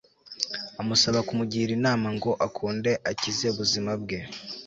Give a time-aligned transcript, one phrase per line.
[0.81, 4.19] amusaba kumugira inama ngo akunde akize ubuzima bwe